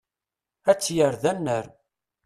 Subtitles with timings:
[0.69, 1.65] Ad tt-yerr d annar.